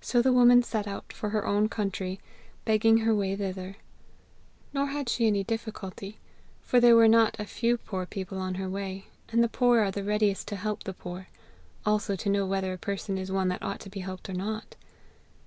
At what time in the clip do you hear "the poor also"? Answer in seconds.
10.84-12.16